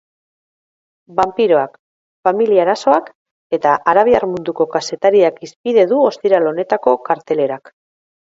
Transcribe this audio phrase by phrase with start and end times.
[1.17, 1.75] Banpiroak,
[2.29, 3.11] familia arazoak
[3.59, 7.73] eta arabiar munduko kazetariak hizpide du ostiral honetako kartelerak.